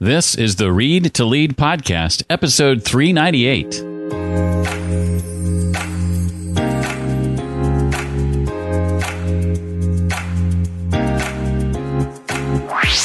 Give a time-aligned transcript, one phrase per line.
[0.00, 3.66] This is the Read to Lead podcast, episode 398.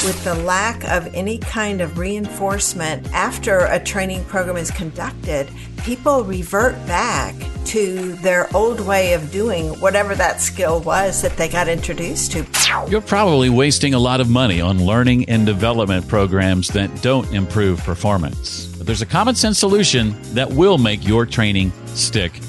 [0.06, 6.24] With the lack of any kind of reinforcement after a training program is conducted, people
[6.24, 7.34] revert back
[7.74, 12.46] to their old way of doing whatever that skill was that they got introduced to.
[12.88, 17.80] You're probably wasting a lot of money on learning and development programs that don't improve
[17.80, 18.68] performance.
[18.78, 22.40] But there's a common sense solution that will make your training stick.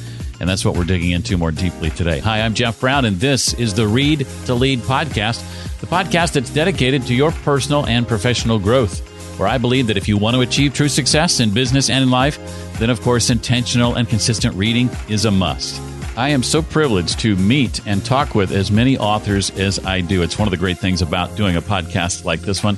[0.41, 2.19] And that's what we're digging into more deeply today.
[2.19, 5.41] Hi, I'm Jeff Brown, and this is the Read to Lead podcast,
[5.81, 9.01] the podcast that's dedicated to your personal and professional growth
[9.39, 12.11] where I believe that if you want to achieve true success in business and in
[12.11, 12.39] life,
[12.85, 15.81] then of course intentional and consistent reading is a must.
[16.19, 20.21] I am so privileged to meet and talk with as many authors as I do.
[20.21, 22.77] It's one of the great things about doing a podcast like this one.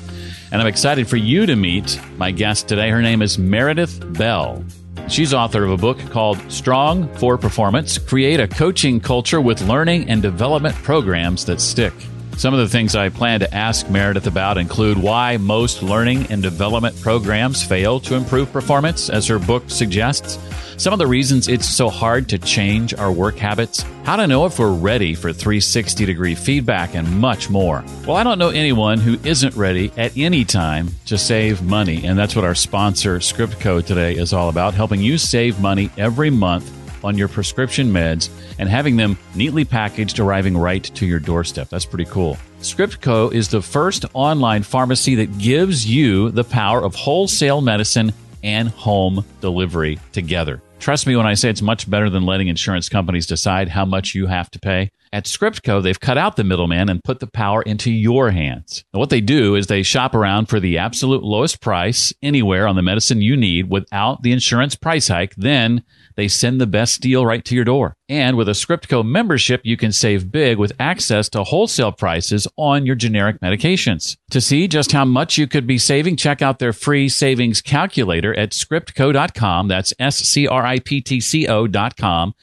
[0.52, 2.88] And I'm excited for you to meet my guest today.
[2.88, 4.64] Her name is Meredith Bell.
[5.08, 10.08] She's author of a book called Strong for Performance Create a Coaching Culture with Learning
[10.08, 11.94] and Development Programs That Stick.
[12.36, 16.42] Some of the things I plan to ask Meredith about include why most learning and
[16.42, 20.38] development programs fail to improve performance, as her book suggests,
[20.76, 24.44] some of the reasons it's so hard to change our work habits, how to know
[24.44, 27.82] if we're ready for 360 degree feedback, and much more.
[28.06, 32.18] Well, I don't know anyone who isn't ready at any time to save money, and
[32.18, 36.70] that's what our sponsor, Scriptco, today is all about helping you save money every month
[37.06, 41.68] on your prescription meds and having them neatly packaged arriving right to your doorstep.
[41.68, 42.36] That's pretty cool.
[42.60, 48.12] Scriptco is the first online pharmacy that gives you the power of wholesale medicine
[48.42, 50.60] and home delivery together.
[50.78, 54.14] Trust me when I say it's much better than letting insurance companies decide how much
[54.14, 54.90] you have to pay.
[55.12, 58.84] At Scriptco, they've cut out the middleman and put the power into your hands.
[58.92, 62.76] And what they do is they shop around for the absolute lowest price anywhere on
[62.76, 65.34] the medicine you need without the insurance price hike.
[65.36, 65.84] Then
[66.16, 67.96] they send the best deal right to your door.
[68.08, 72.86] And with a Scriptco membership, you can save big with access to wholesale prices on
[72.86, 74.16] your generic medications.
[74.30, 78.36] To see just how much you could be saving, check out their free savings calculator
[78.38, 79.68] at scriptco.com.
[79.68, 82.34] That's S C R I P T C O.com.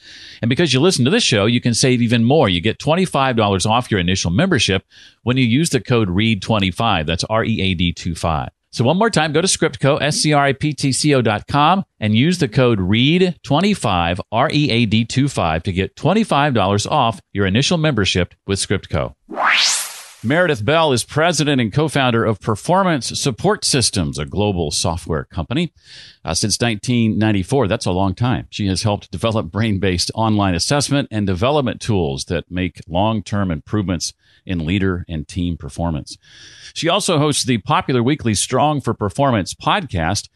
[0.42, 2.48] And because you listen to this show, you can save even more.
[2.54, 4.84] You get $25 off your initial membership
[5.22, 7.06] when you use the code READ25.
[7.06, 8.50] That's R E A D 25.
[8.74, 14.18] So one more time, go to Scriptco, S-C-R-I-P-T-C-O dot com and use the code READ25,
[14.32, 19.14] R-E-A-D 25 to get $25 off your initial membership with Scriptco.
[20.24, 25.74] Meredith Bell is president and co-founder of Performance Support Systems, a global software company.
[26.24, 28.46] Uh, since 1994, that's a long time.
[28.48, 34.14] She has helped develop brain-based online assessment and development tools that make long-term improvements
[34.46, 36.16] in leader and team performance.
[36.72, 40.30] She also hosts the popular weekly Strong for Performance podcast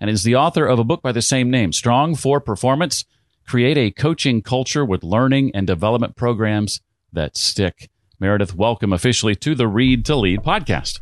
[0.00, 3.04] and is the author of a book by the same name, Strong for Performance:
[3.46, 6.80] Create a Coaching Culture with Learning and Development Programs
[7.12, 7.90] That Stick.
[8.24, 11.00] Meredith, welcome officially to the Read to Lead podcast.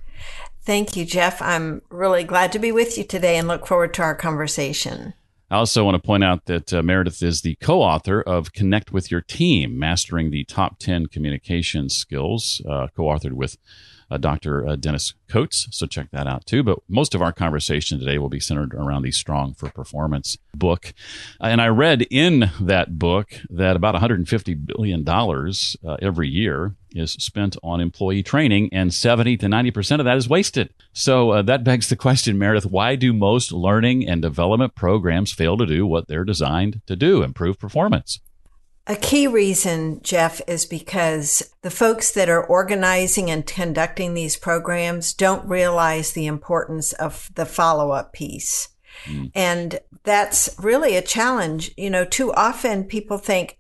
[0.65, 1.41] Thank you, Jeff.
[1.41, 5.15] I'm really glad to be with you today and look forward to our conversation.
[5.49, 8.93] I also want to point out that uh, Meredith is the co author of Connect
[8.93, 13.57] with Your Team Mastering the Top 10 Communication Skills, uh, co authored with
[14.13, 14.67] uh, Dr.
[14.67, 15.67] Uh, Dennis Coates.
[15.71, 16.63] So check that out too.
[16.63, 20.93] But most of our conversation today will be centered around the Strong for Performance book.
[21.41, 27.57] And I read in that book that about $150 billion uh, every year is spent
[27.63, 30.75] on employee training, and 70 to 90% of that is wasted.
[30.93, 35.57] So uh, that begs the question, Meredith, why do most learning and development programs fail
[35.57, 38.21] to do what they're designed to do, improve performance?
[38.89, 45.15] A key reason, Jeff, is because the folks that are organizing and conducting these programs
[45.15, 48.71] don't realize the importance of the follow up piece.
[49.05, 49.31] Mm.
[49.35, 51.71] And that's really a challenge.
[51.77, 53.57] You know, too often people think,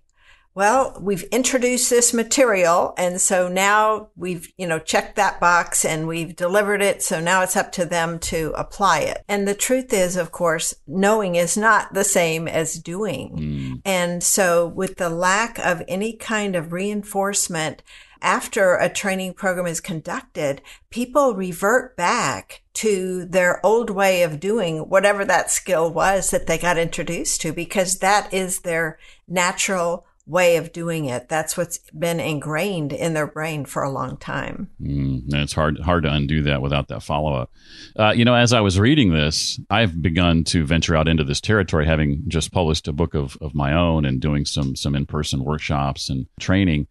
[0.55, 2.93] well, we've introduced this material.
[2.99, 7.03] And so now we've, you know, checked that box and we've delivered it.
[7.03, 9.25] So now it's up to them to apply it.
[9.29, 13.37] And the truth is, of course, knowing is not the same as doing.
[13.37, 13.83] Mm.
[13.87, 17.83] And so with the lack of any kind of reinforcement,
[18.21, 24.78] after a training program is conducted, people revert back to their old way of doing
[24.89, 30.57] whatever that skill was that they got introduced to because that is their natural way
[30.57, 31.28] of doing it.
[31.28, 34.71] That's what's been ingrained in their brain for a long time.
[34.80, 37.51] Mm, and it's hard hard to undo that without that follow up.
[37.98, 41.41] Uh, you know, as I was reading this, I've begun to venture out into this
[41.41, 45.07] territory, having just published a book of, of my own and doing some some in
[45.07, 46.86] person workshops and training.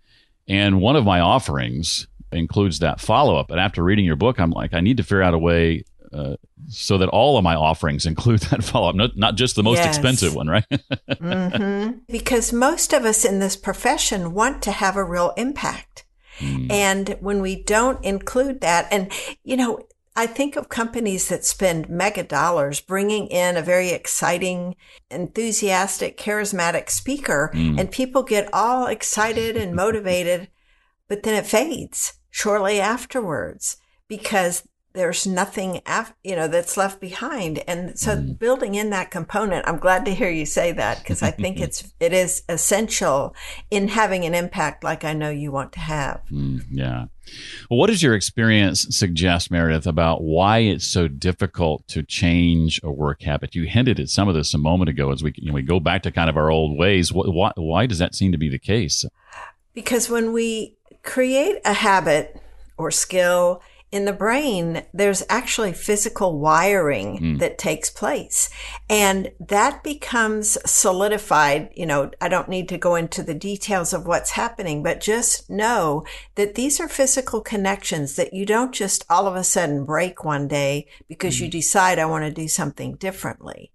[0.47, 3.51] And one of my offerings includes that follow up.
[3.51, 5.83] And after reading your book, I'm like, I need to figure out a way
[6.13, 6.35] uh,
[6.67, 9.77] so that all of my offerings include that follow up, not, not just the most
[9.77, 9.87] yes.
[9.87, 10.65] expensive one, right?
[11.09, 11.99] mm-hmm.
[12.07, 16.05] Because most of us in this profession want to have a real impact.
[16.39, 16.71] Mm.
[16.71, 19.11] And when we don't include that, and
[19.43, 19.79] you know,
[20.15, 24.75] I think of companies that spend mega dollars bringing in a very exciting,
[25.09, 27.79] enthusiastic, charismatic speaker, mm.
[27.79, 30.49] and people get all excited and motivated,
[31.07, 37.59] but then it fades shortly afterwards because there's nothing af- you know that's left behind.
[37.67, 38.37] And so mm.
[38.37, 41.91] building in that component i'm glad to hear you say that because i think it's
[41.99, 43.35] it is essential
[43.69, 46.21] in having an impact like i know you want to have.
[46.31, 47.05] Mm, yeah.
[47.69, 52.91] Well what does your experience suggest meredith about why it's so difficult to change a
[52.91, 53.55] work habit?
[53.55, 55.79] You hinted at some of this a moment ago as we you know, we go
[55.79, 57.11] back to kind of our old ways.
[57.13, 59.05] Why, why does that seem to be the case?
[59.73, 62.41] Because when we create a habit
[62.77, 63.61] or skill
[63.91, 67.39] in the brain, there's actually physical wiring mm.
[67.39, 68.49] that takes place.
[68.89, 71.71] And that becomes solidified.
[71.75, 75.49] You know, I don't need to go into the details of what's happening, but just
[75.49, 76.05] know
[76.35, 80.47] that these are physical connections that you don't just all of a sudden break one
[80.47, 81.41] day because mm.
[81.41, 81.51] you hmm.
[81.51, 83.71] decide I want to do something differently.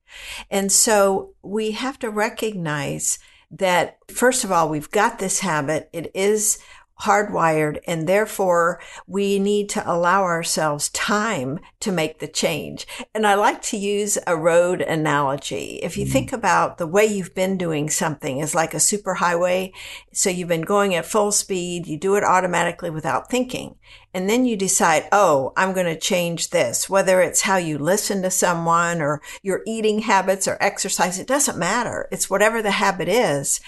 [0.51, 3.19] And so we have to recognize
[3.51, 5.91] that first of all, we've got this habit.
[5.93, 6.59] It is
[7.01, 12.87] hardwired and therefore we need to allow ourselves time to make the change.
[13.15, 15.81] And I like to use a road analogy.
[15.83, 16.13] If you mm-hmm.
[16.13, 19.73] think about the way you've been doing something is like a superhighway.
[20.13, 21.87] So you've been going at full speed.
[21.87, 23.77] You do it automatically without thinking.
[24.17, 28.23] And then you decide, oh, I'm going to change this, whether it's how you listen
[28.23, 31.19] to someone or your eating habits or exercise.
[31.19, 32.09] It doesn't matter.
[32.11, 33.61] It's whatever the habit is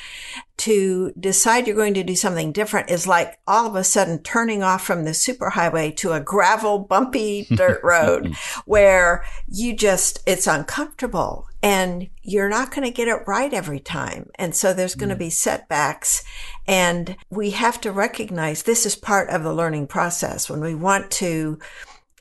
[0.56, 4.62] to decide you're going to do something different is like all of a sudden turning
[4.62, 8.35] off from the superhighway to a gravel, bumpy dirt road
[8.65, 14.31] where you just, it's uncomfortable and you're not going to get it right every time.
[14.37, 16.25] And so there's going to be setbacks
[16.66, 20.49] and we have to recognize this is part of the learning process.
[20.49, 21.58] When we want to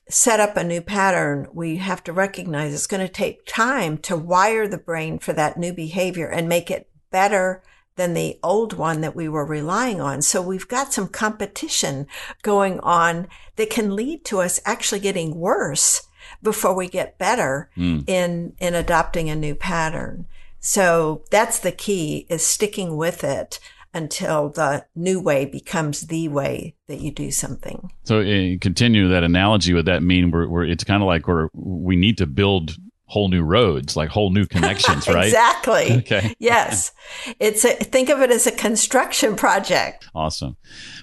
[0.09, 4.15] set up a new pattern, we have to recognize it's going to take time to
[4.15, 7.61] wire the brain for that new behavior and make it better
[7.97, 10.21] than the old one that we were relying on.
[10.21, 12.07] So we've got some competition
[12.43, 16.06] going on that can lead to us actually getting worse
[16.41, 18.07] before we get better mm.
[18.07, 20.25] in, in adopting a new pattern.
[20.59, 23.59] So that's the key is sticking with it
[23.93, 27.91] until the new way becomes the way that you do something.
[28.03, 29.73] So uh, continue that analogy.
[29.73, 32.75] Would that mean we're, we're it's kind of like we're, we need to build
[33.07, 35.25] whole new roads, like whole new connections, right?
[35.25, 35.91] exactly.
[35.97, 36.35] Okay.
[36.39, 36.91] yes.
[37.39, 40.07] It's a, think of it as a construction project.
[40.13, 40.57] Awesome.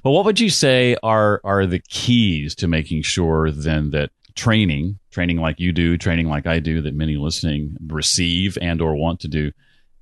[0.04, 4.98] Well, what would you say are are the keys to making sure then that training,
[5.10, 9.20] training like you do, training like I do, that many listening receive and or want
[9.20, 9.52] to do,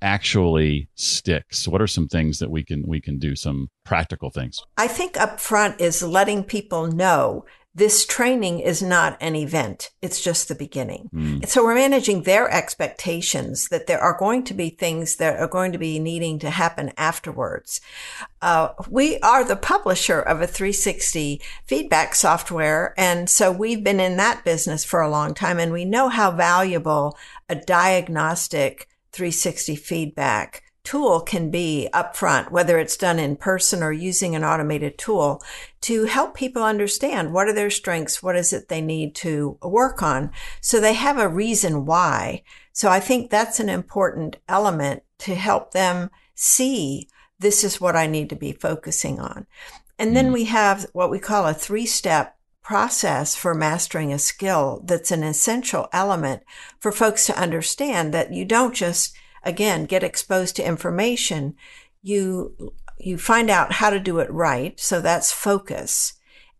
[0.01, 1.67] actually sticks?
[1.67, 3.35] What are some things that we can we can do?
[3.35, 4.61] Some practical things.
[4.77, 7.45] I think up front is letting people know
[7.75, 9.89] this training is not an event.
[10.01, 11.09] It's just the beginning.
[11.13, 11.47] Mm.
[11.47, 15.71] So we're managing their expectations that there are going to be things that are going
[15.71, 17.81] to be needing to happen afterwards.
[18.43, 22.93] Uh, we are the publisher of a 360 feedback software.
[22.95, 26.29] And so we've been in that business for a long time and we know how
[26.29, 27.17] valuable
[27.49, 34.35] a diagnostic 360 feedback tool can be upfront, whether it's done in person or using
[34.35, 35.41] an automated tool
[35.81, 40.03] to help people understand what are their strengths, what is it they need to work
[40.03, 40.31] on.
[40.61, 42.43] So they have a reason why.
[42.73, 47.07] So I think that's an important element to help them see
[47.39, 49.47] this is what I need to be focusing on.
[49.97, 50.33] And then hmm.
[50.33, 55.21] we have what we call a three step process for mastering a skill that's an
[55.21, 56.41] essential element
[56.79, 61.55] for folks to understand that you don't just again, get exposed to information,
[62.01, 64.79] you, you find out how to do it right.
[64.79, 66.13] So that's focus.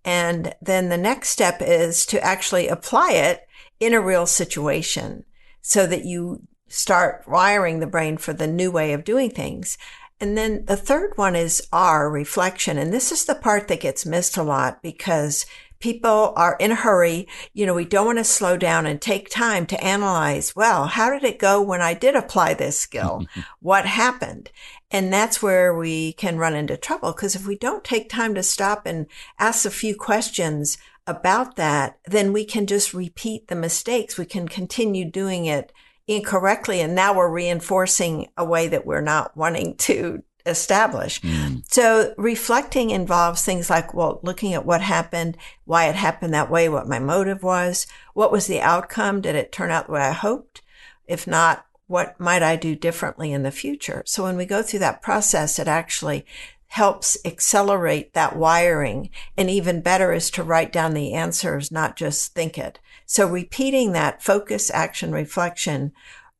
[0.05, 3.47] And then the next step is to actually apply it
[3.79, 5.25] in a real situation
[5.61, 9.77] so that you start wiring the brain for the new way of doing things.
[10.19, 12.77] And then the third one is R, reflection.
[12.77, 15.45] And this is the part that gets missed a lot because
[15.83, 17.27] people are in a hurry.
[17.53, 21.09] You know, we don't want to slow down and take time to analyze, well, how
[21.09, 23.25] did it go when I did apply this skill?
[23.59, 24.49] what happened?
[24.91, 28.43] And that's where we can run into trouble because if we don't take time to
[28.43, 34.17] stop and ask a few questions about that, then we can just repeat the mistakes.
[34.17, 35.73] We can continue doing it
[36.07, 36.79] incorrectly.
[36.79, 41.21] And now we're reinforcing a way that we're not wanting to establish.
[41.21, 41.63] Mm.
[41.71, 46.69] So reflecting involves things like, well, looking at what happened, why it happened that way,
[46.69, 49.21] what my motive was, what was the outcome?
[49.21, 50.61] Did it turn out the way I hoped?
[51.07, 54.03] If not, what might I do differently in the future?
[54.05, 56.25] So when we go through that process, it actually
[56.67, 59.09] helps accelerate that wiring.
[59.37, 62.79] And even better is to write down the answers, not just think it.
[63.05, 65.93] So repeating that focus, action, reflection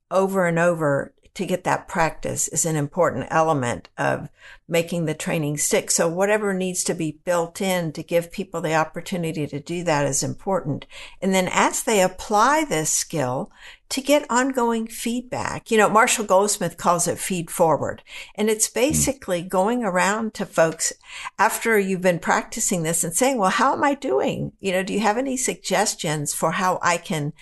[0.09, 4.29] over and over to get that practice is an important element of
[4.67, 5.89] making the training stick.
[5.89, 10.05] So whatever needs to be built in to give people the opportunity to do that
[10.05, 10.85] is important.
[11.21, 13.51] And then as they apply this skill
[13.89, 18.03] to get ongoing feedback, you know, Marshall Goldsmith calls it feed forward.
[18.35, 18.79] And it's hmm.
[18.79, 20.93] basically going around to folks
[21.39, 24.53] after you've been practicing this and saying, well, how am I doing?
[24.59, 27.33] You know, do you have any suggestions for how I can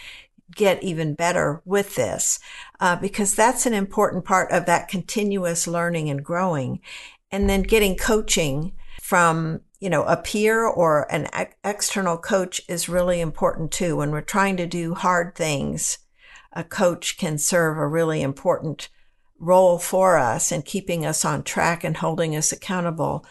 [0.55, 2.39] get even better with this
[2.79, 6.79] uh, because that's an important part of that continuous learning and growing.
[7.31, 12.89] And then getting coaching from you know a peer or an ex- external coach is
[12.89, 13.97] really important too.
[13.97, 15.97] When we're trying to do hard things
[16.53, 18.89] a coach can serve a really important
[19.39, 23.25] role for us in keeping us on track and holding us accountable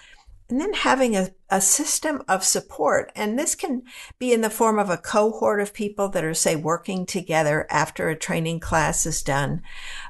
[0.50, 3.12] and then having a, a system of support.
[3.14, 3.83] And this can
[4.19, 8.09] be in the form of a cohort of people that are, say, working together after
[8.09, 9.62] a training class is done.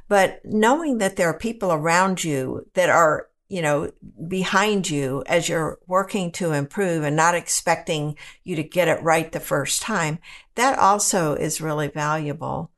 [0.08, 3.92] But knowing that there are people around you that are, you know,
[4.26, 9.30] behind you as you're working to improve and not expecting you to get it right
[9.30, 10.20] the first time,
[10.54, 12.70] that also is really valuable.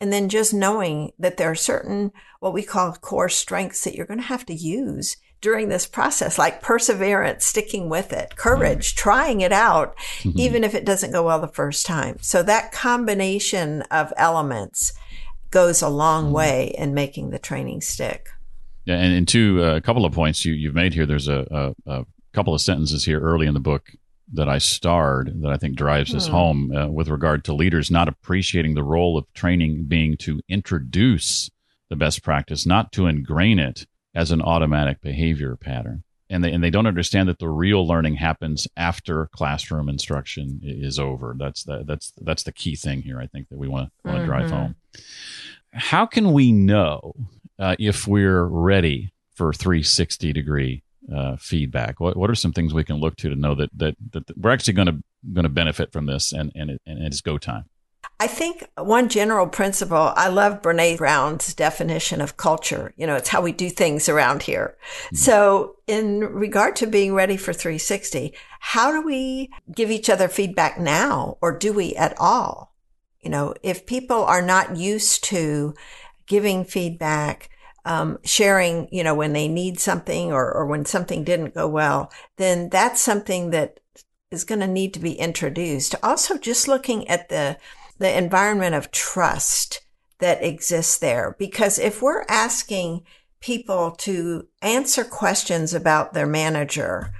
[0.00, 4.04] And then just knowing that there are certain what we call core strengths that you're
[4.04, 9.00] going to have to use during this process, like perseverance, sticking with it, courage, mm-hmm.
[9.00, 10.36] trying it out, mm-hmm.
[10.40, 12.16] even if it doesn't go well the first time.
[12.20, 14.92] So that combination of elements
[15.52, 16.34] goes a long mm-hmm.
[16.34, 18.30] way in making the training stick.
[18.86, 21.06] Yeah, and, and two, uh, a couple of points you, you've made here.
[21.06, 21.46] There's a,
[21.86, 23.92] a, a, couple of sentences here early in the book
[24.32, 26.32] that I starred that I think drives this hmm.
[26.32, 31.52] home uh, with regard to leaders not appreciating the role of training being to introduce
[31.88, 33.86] the best practice, not to ingrain it
[34.16, 36.02] as an automatic behavior pattern.
[36.28, 40.98] And they, and they don't understand that the real learning happens after classroom instruction is
[40.98, 41.36] over.
[41.38, 43.20] That's the, that's that's the key thing here.
[43.20, 44.24] I think that we want to mm-hmm.
[44.24, 44.74] drive home.
[45.72, 47.14] How can we know
[47.60, 50.82] uh, if we're ready for 360 degree
[51.14, 52.00] uh, feedback?
[52.00, 54.50] What what are some things we can look to to know that that, that we're
[54.50, 57.66] actually going to going to benefit from this and and, it, and it's go time?
[58.18, 62.94] I think one general principle, I love Brene Brown's definition of culture.
[62.96, 64.76] You know, it's how we do things around here.
[65.06, 65.16] Mm-hmm.
[65.16, 70.80] So in regard to being ready for 360, how do we give each other feedback
[70.80, 72.74] now or do we at all?
[73.20, 75.74] You know, if people are not used to
[76.26, 77.50] giving feedback,
[77.84, 82.10] um, sharing, you know, when they need something or, or when something didn't go well,
[82.36, 83.78] then that's something that
[84.30, 85.94] is going to need to be introduced.
[86.02, 87.58] Also, just looking at the
[87.98, 89.82] the environment of trust
[90.18, 91.36] that exists there.
[91.38, 93.04] Because if we're asking
[93.40, 97.12] people to answer questions about their manager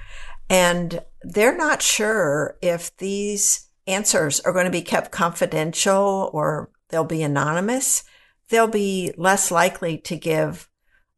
[0.49, 7.05] and they're not sure if these answers are going to be kept confidential or they'll
[7.05, 8.05] be anonymous,
[8.49, 10.69] they'll be less likely to give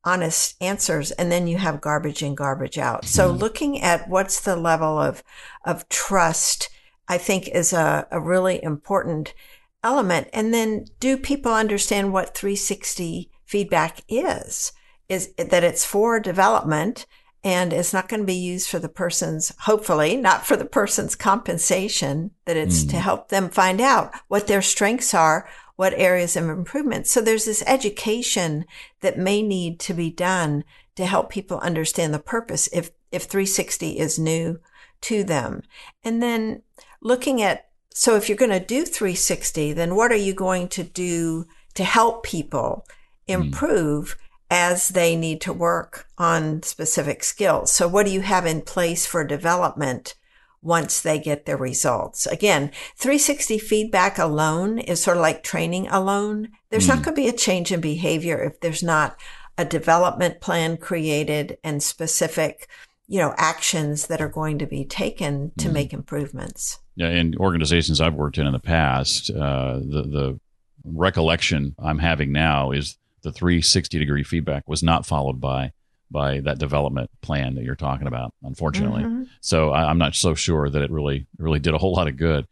[0.04, 3.04] honest answers and then you have garbage in garbage out.
[3.04, 3.38] So mm-hmm.
[3.38, 5.22] looking at what's the level of
[5.64, 6.70] of trust
[7.08, 9.34] I think is a, a really important
[9.82, 10.28] element.
[10.32, 14.72] And then do people understand what 360 feedback is?
[15.08, 17.06] Is that it's for development
[17.44, 21.14] and it's not going to be used for the person's, hopefully not for the person's
[21.14, 22.90] compensation, that it's mm.
[22.90, 27.06] to help them find out what their strengths are, what areas of improvement.
[27.06, 28.64] So there's this education
[29.00, 30.64] that may need to be done
[30.96, 34.58] to help people understand the purpose if, if 360 is new
[35.02, 35.62] to them.
[36.02, 36.62] And then
[37.00, 40.84] looking at so if you're going to do 360, then what are you going to
[40.84, 42.86] do to help people
[43.26, 43.32] hmm.
[43.32, 44.22] improve mm.
[44.52, 47.72] as they need to work on specific skills?
[47.72, 50.14] So what do you have in place for development
[50.62, 52.24] once they get their results?
[52.26, 56.50] Again, 360 feedback alone is sort of like training alone.
[56.70, 56.90] There's mm.
[56.90, 57.04] not hmm.
[57.04, 59.16] going to be a change in behavior if there's not
[59.58, 62.68] a development plan created and specific,
[63.08, 65.72] you know, actions that are going to be taken to mm.
[65.72, 70.40] make improvements Yeah, in organizations I've worked in in the past, uh, the the
[70.84, 75.72] recollection I'm having now is the 360 degree feedback was not followed by
[76.10, 79.02] by that development plan that you're talking about, unfortunately.
[79.02, 79.24] Mm-hmm.
[79.40, 82.16] So I, am not so sure that it really really did a whole lot of
[82.16, 82.46] good.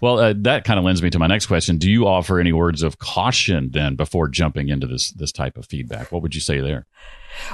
[0.00, 1.78] Well, uh, that kind of lends me to my next question.
[1.78, 5.66] Do you offer any words of caution then before jumping into this this type of
[5.66, 6.12] feedback?
[6.12, 6.86] What would you say there?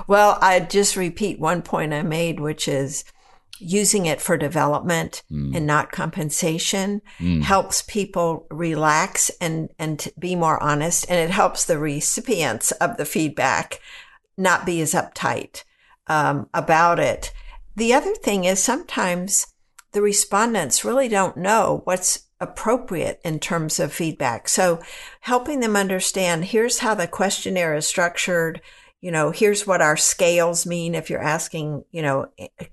[0.06, 3.04] Well, I just repeat one point I made, which is
[3.58, 5.54] using it for development mm.
[5.56, 7.42] and not compensation mm.
[7.42, 13.04] helps people relax and and be more honest and it helps the recipients of the
[13.04, 13.80] feedback
[14.36, 15.64] not be as uptight
[16.06, 17.32] um, about it.
[17.74, 19.46] The other thing is sometimes
[19.92, 24.48] the respondents really don't know what's appropriate in terms of feedback.
[24.48, 24.80] So
[25.20, 28.60] helping them understand here's how the questionnaire is structured
[29.06, 30.96] you know, here's what our scales mean.
[30.96, 32.26] If you're asking, you know,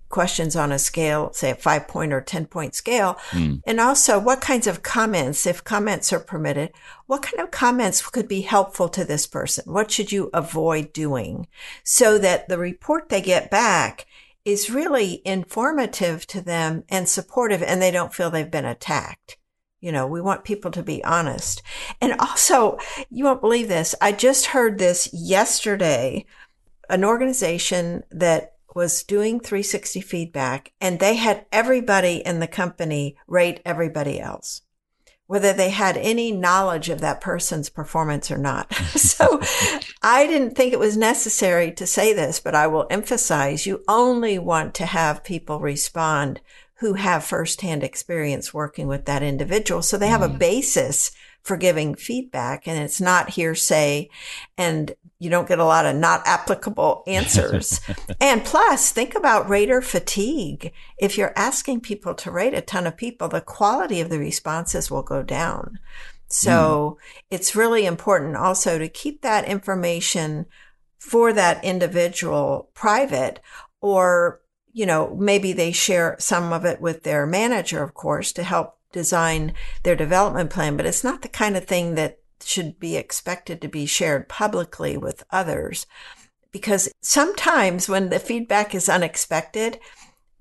[0.09, 3.19] questions on a scale, say a five point or 10 point scale.
[3.29, 3.61] Mm.
[3.67, 6.71] And also what kinds of comments, if comments are permitted,
[7.05, 9.71] what kind of comments could be helpful to this person?
[9.71, 11.45] What should you avoid doing
[11.83, 14.07] so that the report they get back
[14.43, 19.37] is really informative to them and supportive and they don't feel they've been attacked.
[19.83, 21.61] You know, we want people to be honest.
[21.99, 22.77] And also,
[23.09, 23.93] you won't believe this.
[23.99, 26.25] I just heard this yesterday.
[26.89, 33.59] An organization that was doing 360 feedback and they had everybody in the company rate
[33.65, 34.61] everybody else,
[35.27, 38.73] whether they had any knowledge of that person's performance or not.
[38.95, 39.41] so
[40.01, 44.39] I didn't think it was necessary to say this, but I will emphasize you only
[44.39, 46.39] want to have people respond
[46.75, 49.81] who have firsthand experience working with that individual.
[49.81, 50.35] So they have mm.
[50.35, 51.11] a basis
[51.41, 54.09] for giving feedback and it's not hearsay
[54.57, 57.81] and you don't get a lot of not applicable answers.
[58.21, 60.71] and plus think about rater fatigue.
[60.97, 64.89] If you're asking people to rate a ton of people, the quality of the responses
[64.89, 65.79] will go down.
[66.27, 67.23] So mm.
[67.29, 70.45] it's really important also to keep that information
[70.97, 73.41] for that individual private
[73.81, 74.39] or
[74.73, 78.77] you know, maybe they share some of it with their manager, of course, to help
[78.91, 79.53] design
[79.83, 83.67] their development plan, but it's not the kind of thing that should be expected to
[83.67, 85.85] be shared publicly with others.
[86.51, 89.79] Because sometimes when the feedback is unexpected,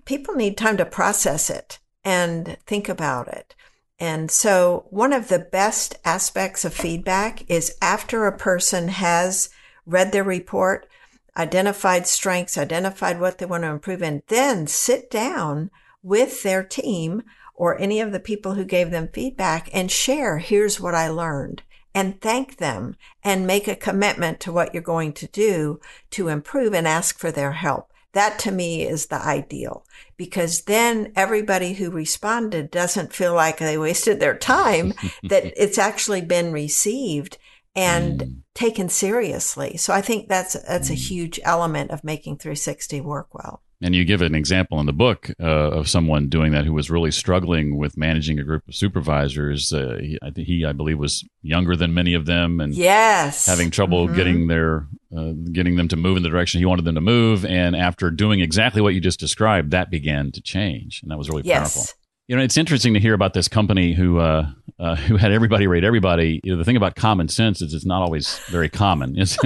[0.05, 3.55] people need time to process it and think about it.
[3.99, 9.49] And so one of the best aspects of feedback is after a person has
[9.87, 10.89] read their report,
[11.37, 15.71] identified strengths, identified what they want to improve, and then sit down
[16.03, 17.23] with their team
[17.55, 21.63] or any of the people who gave them feedback and share, here's what I learned
[21.95, 26.73] and thank them and make a commitment to what you're going to do to improve
[26.75, 27.93] and ask for their help.
[28.13, 29.85] That to me is the ideal
[30.17, 34.93] because then everybody who responded doesn't feel like they wasted their time,
[35.23, 37.39] that it's actually been received
[37.75, 39.77] and taken seriously.
[39.77, 43.63] So I think that's that's a huge element of making 360 work well.
[43.85, 46.89] And you give an example in the book uh, of someone doing that who was
[46.89, 49.73] really struggling with managing a group of supervisors.
[49.73, 53.73] Uh, he, I, he, I believe, was younger than many of them, and yes, having
[53.73, 54.15] trouble mm-hmm.
[54.15, 57.45] getting their uh, getting them to move in the direction he wanted them to move.
[57.45, 61.29] And after doing exactly what you just described, that began to change, and that was
[61.29, 61.75] really yes.
[61.75, 62.02] powerful.
[62.29, 64.47] You know, it's interesting to hear about this company who uh,
[64.79, 66.41] uh, who had everybody rate everybody.
[66.45, 69.17] You know, the thing about common sense is it's not always very common.
[69.23, 69.37] It's,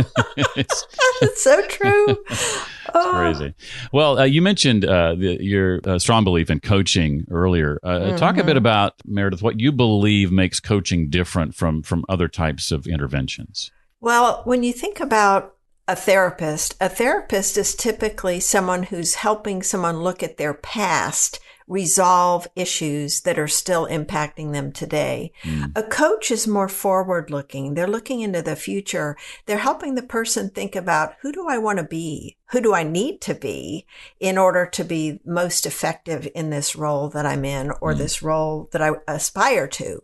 [0.56, 0.86] it's,
[1.22, 2.06] it's so true.
[2.30, 3.12] it's oh.
[3.14, 3.54] crazy.
[3.92, 7.80] Well, uh, you mentioned uh, the, your uh, strong belief in coaching earlier.
[7.82, 8.16] Mm-hmm.
[8.16, 8.58] Talk a bit mm-hmm.
[8.58, 13.70] about Meredith what you believe makes coaching different from from other types of interventions.
[14.00, 15.54] Well, when you think about
[15.88, 22.46] a therapist, a therapist is typically someone who's helping someone look at their past resolve
[22.54, 25.32] issues that are still impacting them today.
[25.42, 25.72] Mm.
[25.76, 27.74] A coach is more forward looking.
[27.74, 29.16] They're looking into the future.
[29.46, 32.36] They're helping the person think about who do I want to be?
[32.50, 33.86] Who do I need to be
[34.20, 37.98] in order to be most effective in this role that I'm in or mm.
[37.98, 40.02] this role that I aspire to?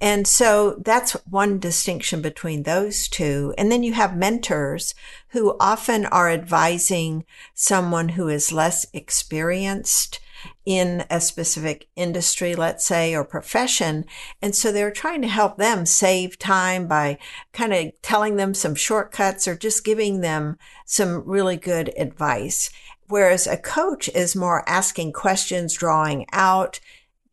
[0.00, 3.52] And so that's one distinction between those two.
[3.58, 4.94] And then you have mentors
[5.28, 10.20] who often are advising someone who is less experienced
[10.64, 14.04] in a specific industry, let's say, or profession.
[14.40, 17.18] And so they're trying to help them save time by
[17.52, 22.70] kind of telling them some shortcuts or just giving them some really good advice.
[23.08, 26.80] Whereas a coach is more asking questions, drawing out,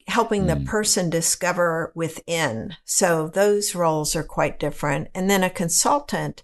[0.07, 0.65] helping the hmm.
[0.65, 2.75] person discover within.
[2.83, 5.07] So those roles are quite different.
[5.15, 6.43] And then a consultant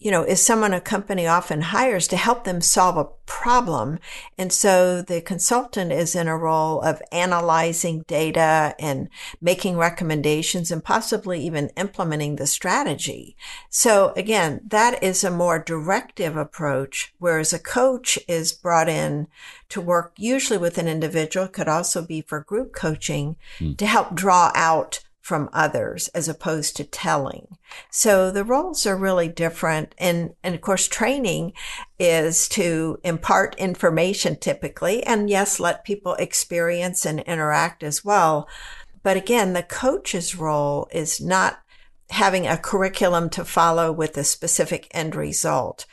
[0.00, 3.98] you know, is someone a company often hires to help them solve a problem.
[4.38, 9.10] And so the consultant is in a role of analyzing data and
[9.42, 13.36] making recommendations and possibly even implementing the strategy.
[13.68, 19.28] So again, that is a more directive approach, whereas a coach is brought in
[19.68, 23.76] to work usually with an individual, could also be for group coaching mm.
[23.76, 27.46] to help draw out from others as opposed to telling.
[27.88, 29.94] So the roles are really different.
[29.96, 31.52] And, and of course, training
[32.00, 35.04] is to impart information typically.
[35.04, 38.48] And yes, let people experience and interact as well.
[39.04, 41.60] But again, the coach's role is not
[42.10, 45.86] having a curriculum to follow with a specific end result.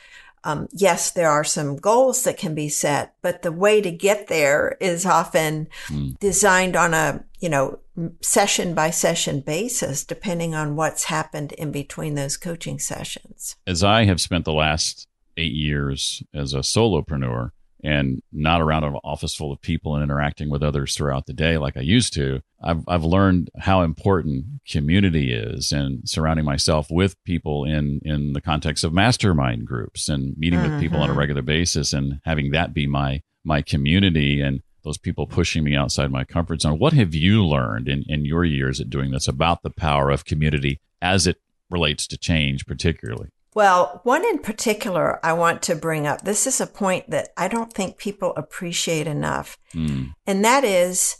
[0.44, 4.28] Um, yes, there are some goals that can be set, but the way to get
[4.28, 6.18] there is often mm.
[6.18, 7.78] designed on a, you know,
[8.20, 13.56] session by session basis, depending on what's happened in between those coaching sessions.
[13.66, 17.50] As I have spent the last eight years as a solopreneur
[17.82, 21.58] and not around an office full of people and interacting with others throughout the day
[21.58, 27.22] like I used to, I've, I've learned how important community is and surrounding myself with
[27.24, 31.20] people in, in the context of mastermind groups and meeting with people on a mm-hmm.
[31.20, 34.40] regular basis and having that be my, my community.
[34.40, 36.78] And those people pushing me outside my comfort zone.
[36.78, 40.24] What have you learned in, in your years at doing this about the power of
[40.24, 41.36] community as it
[41.70, 43.28] relates to change, particularly?
[43.54, 46.22] Well, one in particular I want to bring up.
[46.22, 49.58] This is a point that I don't think people appreciate enough.
[49.74, 50.12] Mm.
[50.26, 51.16] And that is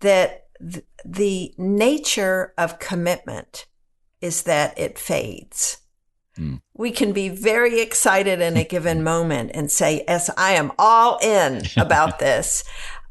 [0.00, 3.66] that th- the nature of commitment
[4.20, 5.78] is that it fades.
[6.38, 6.60] Mm.
[6.74, 11.18] We can be very excited in a given moment and say, Yes, I am all
[11.18, 12.64] in about this.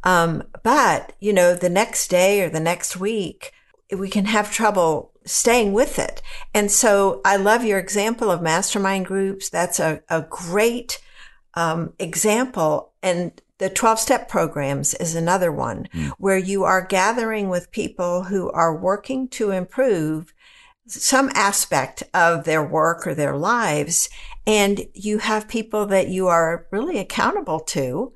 [0.04, 3.52] Um, but, you know, the next day or the next week,
[3.96, 6.22] we can have trouble staying with it.
[6.54, 9.50] And so I love your example of mastermind groups.
[9.50, 11.02] That's a, a great
[11.54, 12.94] um, example.
[13.04, 16.12] And the 12 step programs is another one mm.
[16.18, 20.34] where you are gathering with people who are working to improve
[20.88, 24.10] some aspect of their work or their lives.
[24.46, 28.14] And you have people that you are really accountable to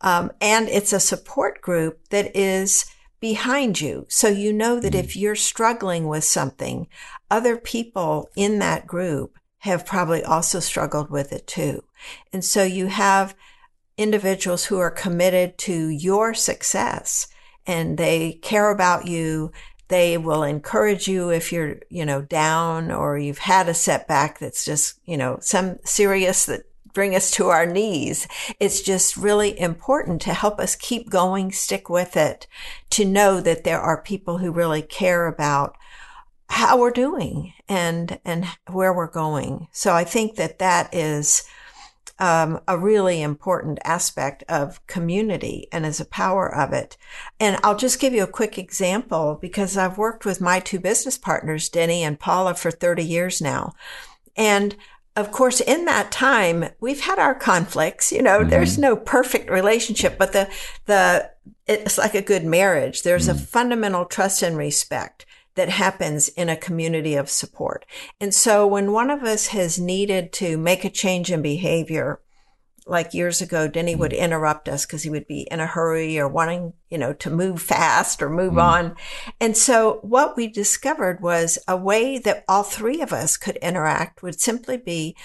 [0.00, 2.86] um, and it's a support group that is
[3.20, 4.06] behind you.
[4.08, 5.16] So you know that if mm.
[5.16, 6.86] you're struggling with something,
[7.30, 11.82] other people in that group have probably also struggled with it too.
[12.32, 13.34] And so you have
[13.96, 17.26] individuals who are committed to your success
[17.66, 19.50] and they care about you.
[19.88, 24.64] They will encourage you if you're, you know, down or you've had a setback that's
[24.64, 28.26] just, you know, some serious that bring us to our knees.
[28.60, 32.46] It's just really important to help us keep going, stick with it,
[32.90, 35.76] to know that there are people who really care about
[36.50, 39.68] how we're doing and, and where we're going.
[39.72, 41.44] So I think that that is,
[42.18, 46.96] um, a really important aspect of community and is a power of it.
[47.38, 51.16] And I'll just give you a quick example because I've worked with my two business
[51.16, 53.72] partners, Denny and Paula, for 30 years now.
[54.36, 54.76] And
[55.18, 58.12] of course, in that time, we've had our conflicts.
[58.12, 58.50] You know, mm-hmm.
[58.50, 60.48] there's no perfect relationship, but the,
[60.86, 61.30] the,
[61.66, 63.02] it's like a good marriage.
[63.02, 63.36] There's mm-hmm.
[63.36, 65.26] a fundamental trust and respect
[65.56, 67.84] that happens in a community of support.
[68.20, 72.20] And so when one of us has needed to make a change in behavior,
[72.88, 74.18] like years ago, Denny would mm.
[74.18, 77.60] interrupt us because he would be in a hurry or wanting, you know, to move
[77.60, 78.62] fast or move mm.
[78.62, 78.96] on.
[79.40, 84.22] And so what we discovered was a way that all three of us could interact
[84.22, 85.16] would simply be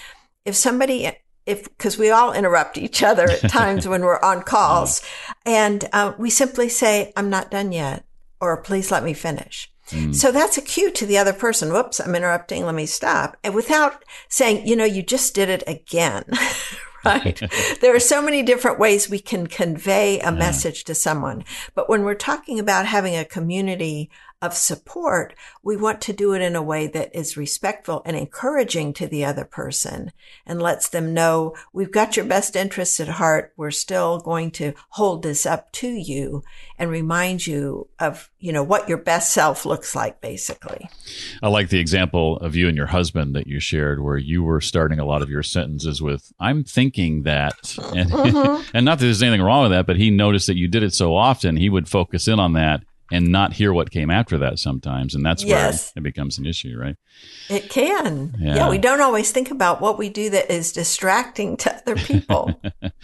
[0.44, 1.10] if somebody,
[1.46, 5.02] if, because we all interrupt each other at times when we're on calls,
[5.46, 8.04] and uh, we simply say, I'm not done yet,
[8.40, 9.70] or please let me finish.
[9.90, 10.14] Mm.
[10.14, 11.72] So that's a cue to the other person.
[11.72, 12.64] Whoops, I'm interrupting.
[12.64, 13.36] Let me stop.
[13.44, 16.24] And without saying, you know, you just did it again,
[17.24, 17.40] right?
[17.80, 20.30] there are so many different ways we can convey a yeah.
[20.30, 21.44] message to someone.
[21.74, 24.10] But when we're talking about having a community
[24.44, 28.92] of support, we want to do it in a way that is respectful and encouraging
[28.92, 30.12] to the other person
[30.44, 33.54] and lets them know we've got your best interests at heart.
[33.56, 36.42] We're still going to hold this up to you
[36.78, 40.90] and remind you of, you know, what your best self looks like, basically.
[41.42, 44.60] I like the example of you and your husband that you shared where you were
[44.60, 48.62] starting a lot of your sentences with, I'm thinking that, and, mm-hmm.
[48.74, 50.92] and not that there's anything wrong with that, but he noticed that you did it
[50.92, 54.58] so often, he would focus in on that and not hear what came after that
[54.58, 55.92] sometimes and that's yes.
[55.94, 56.96] where it becomes an issue right
[57.48, 58.56] it can yeah.
[58.56, 58.70] yeah.
[58.70, 62.60] we don't always think about what we do that is distracting to other people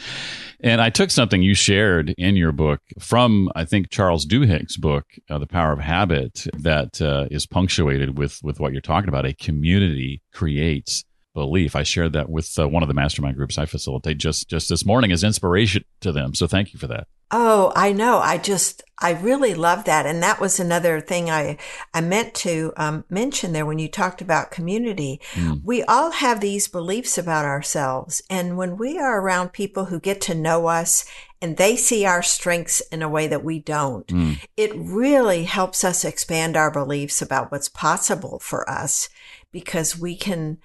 [0.60, 5.04] and i took something you shared in your book from i think charles duhigg's book
[5.28, 9.26] uh, the power of habit that uh, is punctuated with with what you're talking about
[9.26, 11.76] a community creates belief.
[11.76, 14.84] I shared that with uh, one of the mastermind groups I facilitate just just this
[14.84, 16.34] morning as inspiration to them.
[16.34, 17.06] So thank you for that.
[17.30, 18.18] Oh, I know.
[18.18, 20.04] I just, I really love that.
[20.04, 21.58] And that was another thing I,
[21.94, 25.20] I meant to um, mention there when you talked about community.
[25.34, 25.62] Mm.
[25.64, 28.20] We all have these beliefs about ourselves.
[28.28, 31.04] And when we are around people who get to know us
[31.40, 34.44] and they see our strengths in a way that we don't, mm.
[34.56, 39.08] it really helps us expand our beliefs about what's possible for us
[39.52, 40.58] because we can,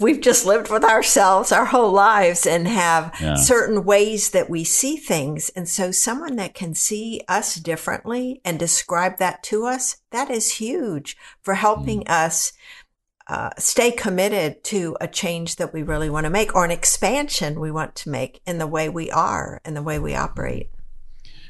[0.00, 3.36] we've just lived with ourselves our whole lives and have yeah.
[3.36, 5.48] certain ways that we see things.
[5.50, 10.56] And so someone that can see us differently and describe that to us, that is
[10.56, 12.10] huge for helping mm.
[12.10, 12.52] us
[13.28, 17.58] uh, stay committed to a change that we really want to make or an expansion
[17.58, 20.70] we want to make in the way we are and the way we operate.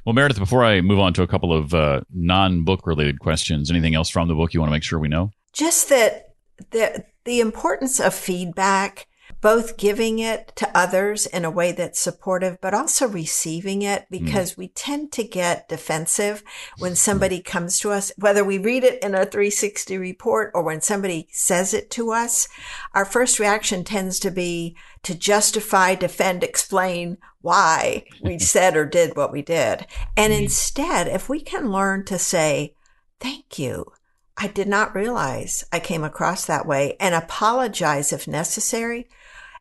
[0.06, 3.70] Well, Meredith, before I move on to a couple of uh, non book related questions,
[3.70, 5.32] anything else from the book you want to make sure we know?
[5.52, 6.25] Just that,
[6.70, 9.06] that the importance of feedback,
[9.40, 14.24] both giving it to others in a way that's supportive, but also receiving it hmm.
[14.24, 14.58] because mm.
[14.58, 16.42] we tend to get defensive
[16.78, 20.80] when somebody comes to us, whether we read it in a 360 report or when
[20.80, 22.48] somebody says it to us.
[22.94, 29.16] Our first reaction tends to be to justify, defend, explain why we said or did
[29.16, 29.86] what we did.
[30.16, 30.42] And mm.
[30.42, 32.74] instead, if we can learn to say,
[33.20, 33.86] thank you,
[34.38, 39.08] I did not realize I came across that way and apologize if necessary.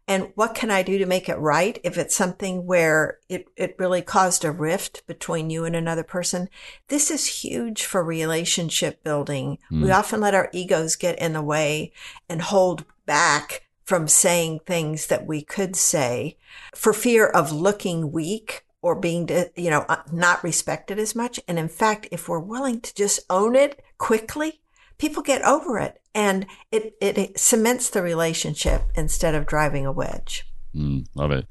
[0.08, 3.76] And what can I do to make it right if it's something where it, it
[3.80, 6.50] really caused a rift between you and another person?
[6.90, 9.58] This is huge for relationship building.
[9.72, 9.84] Mm.
[9.84, 11.92] We often let our egos get in the way
[12.30, 16.38] and hold back from saying things that we could say
[16.76, 21.40] for fear of looking weak or being, you know, uh, not respected as much.
[21.48, 24.62] And in fact, if we're willing to just own it quickly,
[24.97, 30.45] people get over it and it, it, cements the relationship instead of driving a wedge.
[30.73, 31.45] Mm, love it.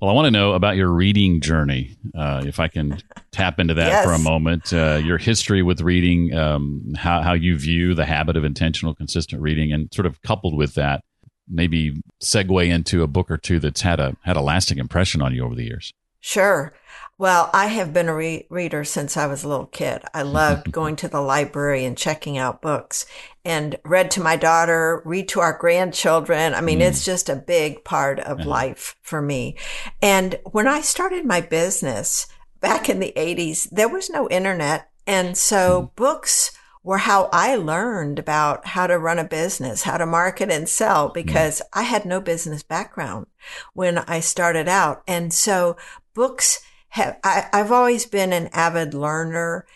[0.00, 1.96] Well, I want to know about your reading journey.
[2.12, 3.00] Uh, if I can
[3.32, 4.04] tap into that yes.
[4.04, 8.36] for a moment, uh, your history with reading, um, how, how you view the habit
[8.36, 11.04] of intentional, consistent reading, and sort of coupled with that,
[11.48, 15.34] maybe segue into a book or two that's had a had a lasting impression on
[15.34, 15.92] you over the years.
[16.20, 16.72] Sure.
[17.22, 20.02] Well, I have been a re- reader since I was a little kid.
[20.12, 23.06] I loved going to the library and checking out books
[23.44, 26.52] and read to my daughter, read to our grandchildren.
[26.52, 26.82] I mean, mm.
[26.82, 28.48] it's just a big part of uh-huh.
[28.48, 29.54] life for me.
[30.02, 32.26] And when I started my business
[32.60, 34.90] back in the 80s, there was no internet.
[35.06, 35.94] And so mm.
[35.94, 36.50] books
[36.82, 41.08] were how I learned about how to run a business, how to market and sell
[41.08, 41.14] mm.
[41.14, 41.64] because mm.
[41.72, 43.26] I had no business background
[43.74, 45.04] when I started out.
[45.06, 45.76] And so
[46.14, 46.58] books
[46.92, 49.66] have, I, have always been an avid learner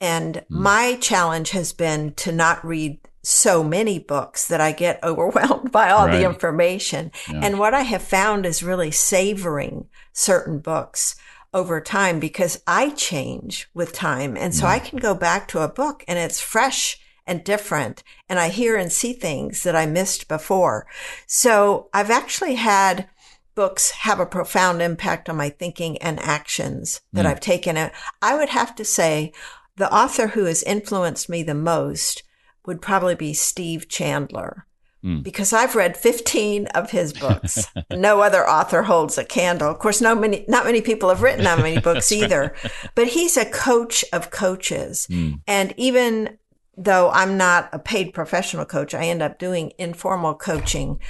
[0.00, 0.44] and mm.
[0.48, 5.90] my challenge has been to not read so many books that I get overwhelmed by
[5.90, 6.18] all right.
[6.18, 7.12] the information.
[7.30, 7.40] Yeah.
[7.42, 11.14] And what I have found is really savoring certain books
[11.54, 14.36] over time because I change with time.
[14.36, 14.72] And so yeah.
[14.72, 18.02] I can go back to a book and it's fresh and different.
[18.30, 20.86] And I hear and see things that I missed before.
[21.26, 23.08] So I've actually had
[23.54, 27.28] books have a profound impact on my thinking and actions that mm.
[27.28, 27.76] I've taken.
[28.22, 29.32] I would have to say
[29.76, 32.22] the author who has influenced me the most
[32.66, 34.66] would probably be Steve Chandler.
[35.04, 35.24] Mm.
[35.24, 37.66] Because I've read 15 of his books.
[37.90, 39.68] no other author holds a candle.
[39.68, 42.72] Of course, no many, not many people have written that many books either, right.
[42.94, 45.08] but he's a coach of coaches.
[45.10, 45.40] Mm.
[45.48, 46.38] And even
[46.76, 51.00] though I'm not a paid professional coach, I end up doing informal coaching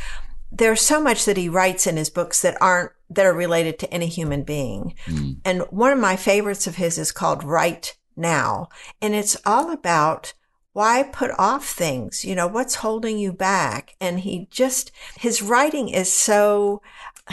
[0.53, 3.93] there's so much that he writes in his books that aren't that are related to
[3.93, 4.95] any human being.
[5.07, 5.39] Mm.
[5.45, 8.69] And one of my favorites of his is called Right Now,
[9.01, 10.35] and it's all about
[10.73, 12.25] why put off things?
[12.25, 13.95] You know, what's holding you back?
[14.01, 16.83] And he just his writing is so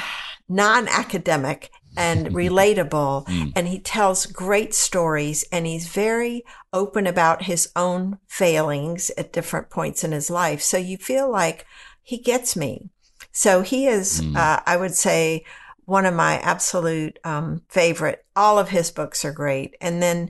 [0.49, 3.53] non-academic and relatable mm.
[3.55, 9.69] and he tells great stories and he's very open about his own failings at different
[9.69, 10.61] points in his life.
[10.61, 11.65] So you feel like
[12.01, 12.89] he gets me.
[13.31, 14.35] So he is, mm.
[14.35, 15.43] uh, I would say,
[15.85, 18.23] one of my absolute um, favorite.
[18.35, 19.75] All of his books are great.
[19.81, 20.29] And then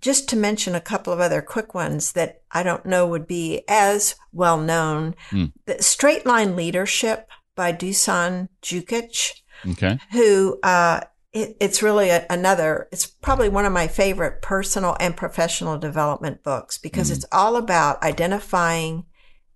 [0.00, 3.62] just to mention a couple of other quick ones that I don't know would be
[3.68, 5.14] as well known.
[5.30, 5.52] Mm.
[5.66, 9.34] The Straight Line Leadership by Dusan Djukich.
[9.70, 9.98] Okay.
[10.12, 11.00] Who, uh,
[11.32, 16.42] it, it's really a, another, it's probably one of my favorite personal and professional development
[16.42, 17.16] books because mm.
[17.16, 19.04] it's all about identifying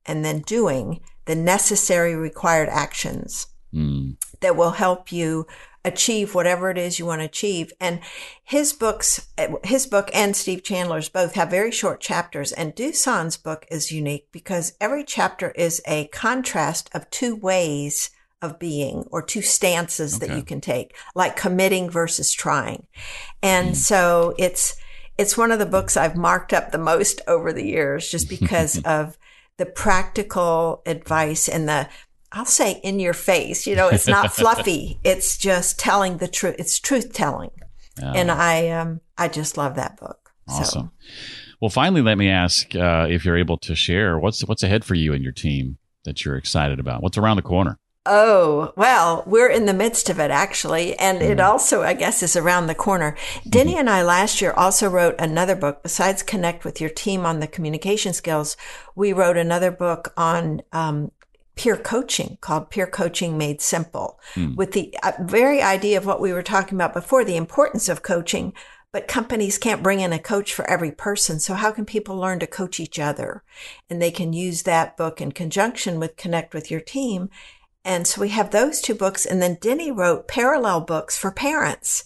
[0.07, 4.17] and then doing the necessary required actions mm.
[4.41, 5.47] that will help you
[5.85, 7.73] achieve whatever it is you want to achieve.
[7.81, 8.01] And
[8.45, 9.29] his books,
[9.65, 12.53] his book and Steve Chandler's both have very short chapters.
[12.53, 18.59] And Dusan's book is unique because every chapter is a contrast of two ways of
[18.59, 20.27] being or two stances okay.
[20.27, 22.87] that you can take, like committing versus trying.
[23.43, 23.77] And mm.
[23.77, 24.77] so it's,
[25.19, 28.81] it's one of the books I've marked up the most over the years just because
[28.85, 29.17] of
[29.59, 31.89] the practical advice and the
[32.35, 33.67] I'll say in your face.
[33.67, 34.99] You know, it's not fluffy.
[35.05, 36.57] it's just telling the truth.
[36.59, 37.51] It's truth telling.
[38.03, 38.07] Oh.
[38.07, 40.31] And I um I just love that book.
[40.49, 40.65] Awesome.
[40.65, 40.91] So.
[41.61, 44.95] Well, finally, let me ask uh, if you're able to share what's what's ahead for
[44.95, 47.03] you and your team that you're excited about.
[47.03, 47.79] What's around the corner?
[48.05, 50.99] Oh, well, we're in the midst of it actually.
[50.99, 51.31] And mm.
[51.31, 51.45] it hmm.
[51.45, 53.17] also, I guess, is around the corner.
[53.49, 53.81] Denny mm-hmm.
[53.81, 57.47] and I last year also wrote another book besides Connect with Your Team on the
[57.47, 58.57] communication skills.
[58.97, 61.13] We wrote another book on um,
[61.55, 64.57] peer coaching called Peer Coaching Made Simple mm.
[64.57, 68.03] with the uh, very idea of what we were talking about before, the importance of
[68.03, 68.53] coaching.
[68.91, 71.41] But companies can't bring in a coach for every person.
[71.41, 73.43] So how can people learn to coach each other?
[73.89, 77.31] And they can use that book in conjunction with Connect with Your Team
[77.85, 79.27] and so we have those two books.
[79.27, 82.05] And then Denny wrote parallel books for parents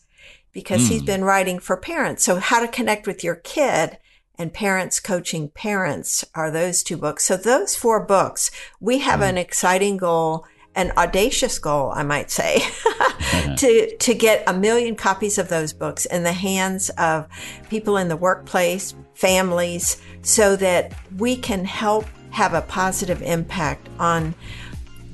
[0.52, 0.88] because mm.
[0.88, 1.06] he's hmm.
[1.06, 2.24] been writing for parents.
[2.24, 3.98] So how to connect with your kid
[4.38, 7.24] and parents coaching parents are those two books.
[7.24, 9.28] So those four books, we have mm.
[9.30, 12.62] an exciting goal, an audacious goal, I might say,
[13.56, 17.28] to, to get a million copies of those books in the hands of
[17.68, 24.34] people in the workplace, families, so that we can help have a positive impact on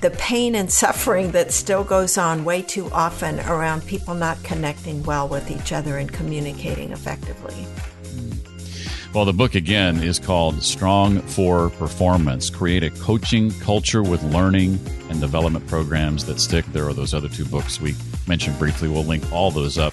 [0.03, 5.03] the pain and suffering that still goes on way too often around people not connecting
[5.05, 7.67] well with each other and communicating effectively.
[9.15, 14.81] Well, the book again is called Strong for Performance Create a Coaching Culture with Learning
[15.11, 16.65] and Development Programs That Stick.
[16.67, 17.95] There are those other two books we
[18.27, 18.89] mentioned briefly.
[18.89, 19.93] We'll link all those up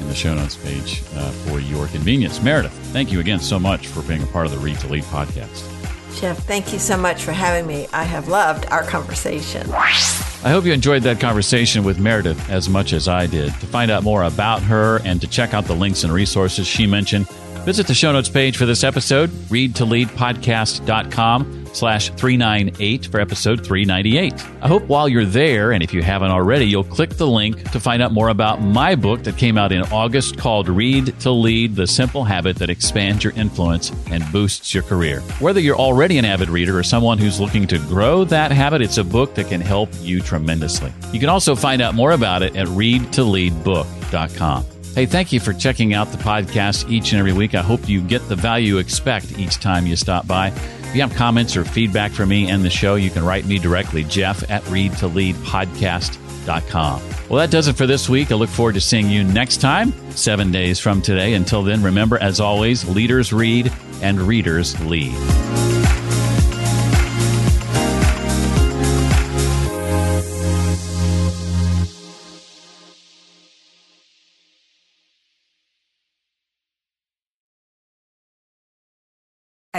[0.00, 2.42] in the show notes page uh, for your convenience.
[2.42, 5.04] Meredith, thank you again so much for being a part of the Read to Lead
[5.04, 5.73] podcast.
[6.20, 7.88] Jeff, thank you so much for having me.
[7.92, 9.68] I have loved our conversation.
[9.72, 13.52] I hope you enjoyed that conversation with Meredith as much as I did.
[13.60, 16.86] To find out more about her and to check out the links and resources she
[16.86, 17.28] mentioned,
[17.64, 24.32] visit the show notes page for this episode, readtoleadpodcast.com slash 398 for episode 398.
[24.62, 27.80] I hope while you're there, and if you haven't already, you'll click the link to
[27.80, 31.74] find out more about my book that came out in August called Read to Lead,
[31.74, 35.20] the simple habit that expands your influence and boosts your career.
[35.40, 38.98] Whether you're already an avid reader or someone who's looking to grow that habit, it's
[38.98, 40.92] a book that can help you tremendously.
[41.12, 44.64] You can also find out more about it at readtoleadbook.com.
[44.94, 47.56] Hey, thank you for checking out the podcast each and every week.
[47.56, 50.52] I hope you get the value you expect each time you stop by.
[50.94, 53.58] If you have comments or feedback for me and the show, you can write me
[53.58, 57.02] directly, Jeff at readtoleadpodcast.com.
[57.28, 58.30] Well, that does it for this week.
[58.30, 61.34] I look forward to seeing you next time, seven days from today.
[61.34, 65.16] Until then, remember, as always, leaders read and readers lead.